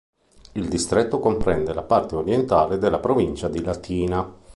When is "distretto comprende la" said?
0.67-1.83